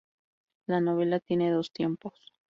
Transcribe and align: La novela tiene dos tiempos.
La 0.65 0.81
novela 0.81 1.19
tiene 1.19 1.51
dos 1.51 1.71
tiempos. 1.71 2.33